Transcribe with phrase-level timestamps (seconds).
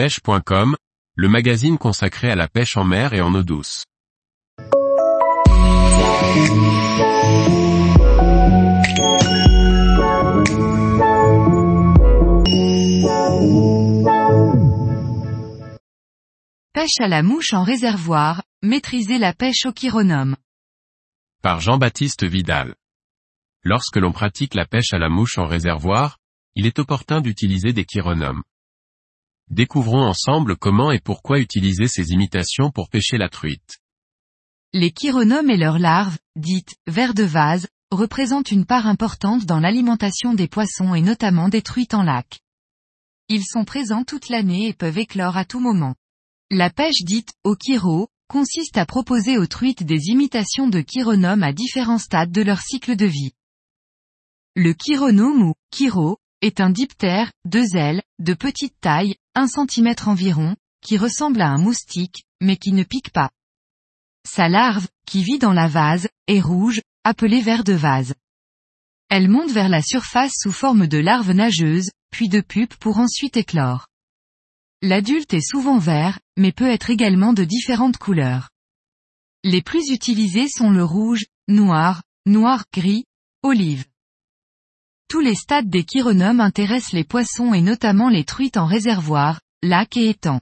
[0.00, 0.76] pêche.com,
[1.14, 3.84] le magazine consacré à la pêche en mer et en eau douce.
[16.72, 20.34] Pêche à la mouche en réservoir, maîtriser la pêche au chironome.
[21.42, 22.74] Par Jean-Baptiste Vidal.
[23.64, 26.16] Lorsque l'on pratique la pêche à la mouche en réservoir,
[26.54, 28.42] il est opportun d'utiliser des chironomes.
[29.50, 33.78] Découvrons ensemble comment et pourquoi utiliser ces imitations pour pêcher la truite.
[34.72, 40.34] Les chironomes et leurs larves, dites vers de vase, représentent une part importante dans l'alimentation
[40.34, 42.38] des poissons et notamment des truites en lac.
[43.28, 45.96] Ils sont présents toute l'année et peuvent éclore à tout moment.
[46.52, 51.52] La pêche dite au chiro consiste à proposer aux truites des imitations de chironomes à
[51.52, 53.32] différents stades de leur cycle de vie.
[54.54, 60.56] Le chironome ou chiro est un diptère, deux ailes, de petite taille, 1 cm environ,
[60.82, 63.30] qui ressemble à un moustique, mais qui ne pique pas.
[64.28, 68.14] Sa larve, qui vit dans la vase, est rouge, appelée ver de vase.
[69.08, 73.36] Elle monte vers la surface sous forme de larve nageuse, puis de pupe pour ensuite
[73.36, 73.86] éclore.
[74.82, 78.50] L'adulte est souvent vert, mais peut être également de différentes couleurs.
[79.44, 83.04] Les plus utilisés sont le rouge, noir, noir-gris,
[83.42, 83.84] olive.
[85.10, 89.96] Tous les stades des chironomes intéressent les poissons et notamment les truites en réservoir, lacs
[89.96, 90.40] et étangs.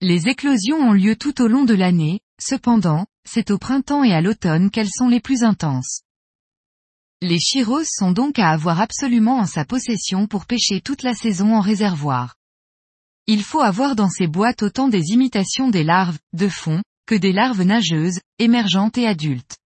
[0.00, 4.20] Les éclosions ont lieu tout au long de l'année, cependant, c'est au printemps et à
[4.20, 6.00] l'automne qu'elles sont les plus intenses.
[7.22, 11.54] Les chiros sont donc à avoir absolument en sa possession pour pêcher toute la saison
[11.54, 12.34] en réservoir.
[13.28, 17.32] Il faut avoir dans ces boîtes autant des imitations des larves, de fond, que des
[17.32, 19.56] larves nageuses, émergentes et adultes.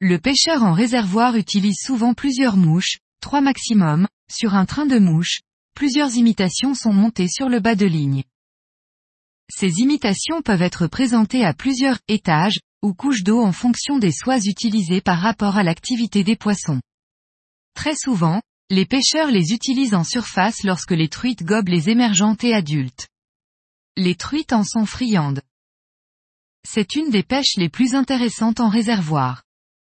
[0.00, 5.40] Le pêcheur en réservoir utilise souvent plusieurs mouches, trois maximum, sur un train de mouches,
[5.74, 8.22] plusieurs imitations sont montées sur le bas de ligne.
[9.50, 14.38] Ces imitations peuvent être présentées à plusieurs étages, ou couches d'eau en fonction des soies
[14.46, 16.80] utilisées par rapport à l'activité des poissons.
[17.74, 18.40] Très souvent,
[18.70, 23.08] les pêcheurs les utilisent en surface lorsque les truites gobent les émergentes et adultes.
[23.96, 25.42] Les truites en sont friandes.
[26.64, 29.42] C'est une des pêches les plus intéressantes en réservoir.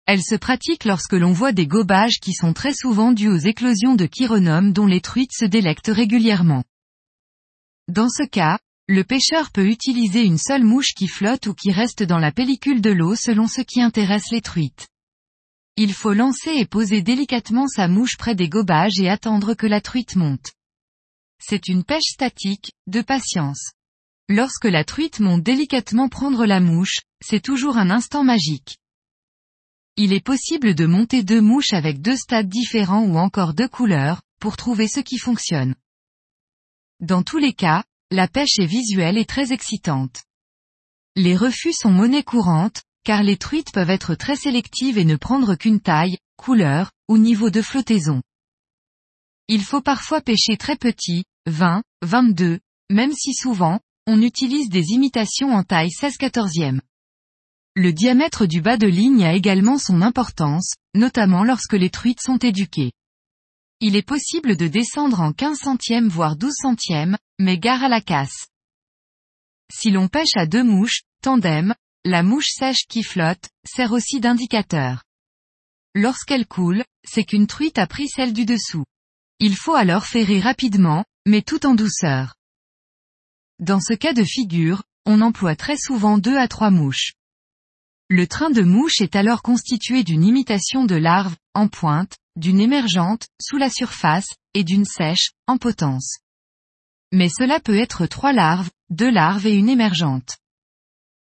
[0.06, 3.96] Elle se pratique lorsque l'on voit des gobages qui sont très souvent dus aux éclosions
[3.96, 6.64] de chironomes dont les truites se délectent régulièrement.
[7.88, 12.04] Dans ce cas, le pêcheur peut utiliser une seule mouche qui flotte ou qui reste
[12.04, 14.90] dans la pellicule de l'eau selon ce qui intéresse les truites.
[15.78, 19.80] Il faut lancer et poser délicatement sa mouche près des gobages et attendre que la
[19.80, 20.52] truite monte.
[21.40, 23.72] C'est une pêche statique, de patience.
[24.30, 28.78] Lorsque la truite monte délicatement prendre la mouche, c'est toujours un instant magique.
[29.96, 34.24] Il est possible de monter deux mouches avec deux stades différents ou encore deux couleurs,
[34.40, 35.76] pour trouver ce qui fonctionne.
[37.00, 40.24] Dans tous les cas, la pêche est visuelle et très excitante.
[41.16, 45.54] Les refus sont monnaie courante, car les truites peuvent être très sélectives et ne prendre
[45.56, 48.24] qu'une taille, couleur, ou niveau de flottaison.
[49.48, 55.52] Il faut parfois pêcher très petit, 20, 22, même si souvent, on utilise des imitations
[55.52, 56.80] en taille 16 14e.
[57.76, 62.38] Le diamètre du bas de ligne a également son importance, notamment lorsque les truites sont
[62.38, 62.92] éduquées.
[63.80, 68.00] Il est possible de descendre en 15 centièmes voire 12 centièmes, mais gare à la
[68.00, 68.48] casse.
[69.74, 71.74] Si l'on pêche à deux mouches, tandem,
[72.06, 75.04] la mouche sèche qui flotte, sert aussi d'indicateur.
[75.96, 78.86] Lorsqu'elle coule, c'est qu'une truite a pris celle du dessous.
[79.40, 82.36] Il faut alors ferrer rapidement, mais tout en douceur.
[83.58, 87.14] Dans ce cas de figure, on emploie très souvent deux à trois mouches.
[88.10, 93.28] Le train de mouche est alors constitué d'une imitation de larve, en pointe, d'une émergente,
[93.42, 96.18] sous la surface, et d'une sèche, en potence.
[97.12, 100.38] Mais cela peut être trois larves, deux larves et une émergente.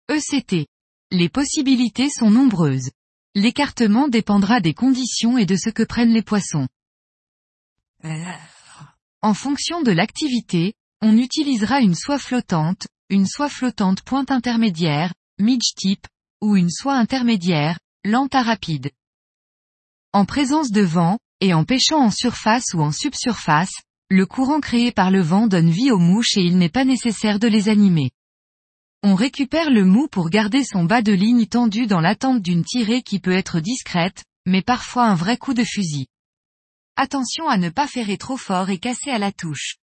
[0.09, 0.67] ECT.
[1.11, 2.91] Les possibilités sont nombreuses.
[3.35, 6.67] L'écartement dépendra des conditions et de ce que prennent les poissons.
[9.21, 15.73] En fonction de l'activité, on utilisera une soie flottante, une soie flottante pointe intermédiaire, midge
[15.75, 16.07] type,
[16.43, 18.91] ou une soie intermédiaire, lente à rapide.
[20.11, 23.71] En présence de vent, et en pêchant en surface ou en subsurface,
[24.09, 27.39] le courant créé par le vent donne vie aux mouches et il n'est pas nécessaire
[27.39, 28.11] de les animer.
[29.03, 33.03] On récupère le mou pour garder son bas de ligne tendu dans l'attente d'une tirée
[33.03, 36.07] qui peut être discrète, mais parfois un vrai coup de fusil.
[36.97, 39.77] Attention à ne pas ferrer trop fort et casser à la touche.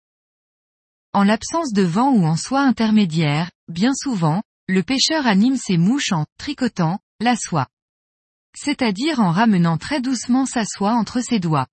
[1.13, 6.11] En l'absence de vent ou en soie intermédiaire, bien souvent, le pêcheur anime ses mouches
[6.11, 7.67] en tricotant la soie.
[8.53, 11.67] C'est-à-dire en ramenant très doucement sa soie entre ses doigts.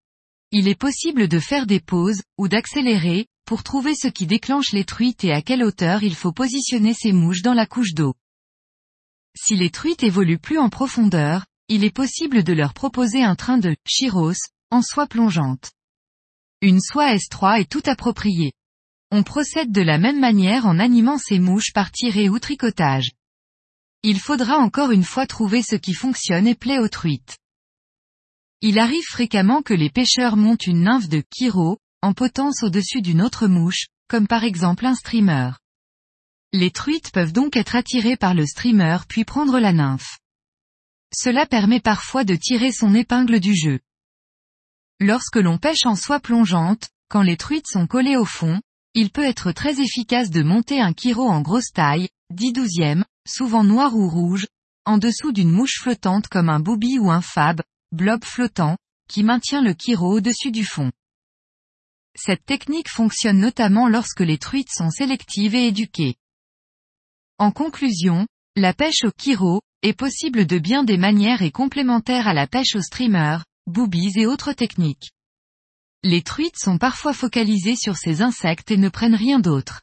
[0.52, 4.84] Il est possible de faire des pauses, ou d'accélérer, pour trouver ce qui déclenche les
[4.84, 8.14] truites et à quelle hauteur il faut positionner ces mouches dans la couche d'eau.
[9.36, 13.58] Si les truites évoluent plus en profondeur, il est possible de leur proposer un train
[13.58, 14.32] de chiros
[14.70, 15.72] en soie plongeante.
[16.60, 18.52] Une soie S3 est tout appropriée.
[19.16, 23.12] On procède de la même manière en animant ces mouches par tirée ou tricotage.
[24.02, 27.38] Il faudra encore une fois trouver ce qui fonctionne et plaît aux truites.
[28.60, 33.22] Il arrive fréquemment que les pêcheurs montent une nymphe de Kiro, en potence au-dessus d'une
[33.22, 35.52] autre mouche, comme par exemple un streamer.
[36.52, 40.18] Les truites peuvent donc être attirées par le streamer puis prendre la nymphe.
[41.14, 43.78] Cela permet parfois de tirer son épingle du jeu.
[44.98, 48.60] Lorsque l'on pêche en soie plongeante, quand les truites sont collées au fond,
[48.94, 53.64] il peut être très efficace de monter un kiro en grosse taille, 10 douzièmes, souvent
[53.64, 54.46] noir ou rouge,
[54.84, 57.60] en dessous d'une mouche flottante comme un booby ou un fab,
[57.92, 58.76] blob flottant,
[59.08, 60.92] qui maintient le kiro au-dessus du fond.
[62.16, 66.14] Cette technique fonctionne notamment lorsque les truites sont sélectives et éduquées.
[67.38, 72.32] En conclusion, la pêche au kiro, est possible de bien des manières et complémentaire à
[72.32, 75.10] la pêche au streamer, boobies et autres techniques.
[76.06, 79.80] Les truites sont parfois focalisées sur ces insectes et ne prennent rien d'autre.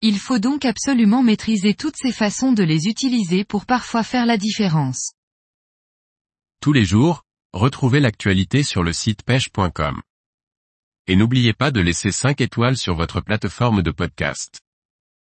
[0.00, 4.36] Il faut donc absolument maîtriser toutes ces façons de les utiliser pour parfois faire la
[4.36, 5.14] différence.
[6.60, 10.02] Tous les jours, retrouvez l'actualité sur le site pêche.com.
[11.08, 14.60] Et n'oubliez pas de laisser 5 étoiles sur votre plateforme de podcast.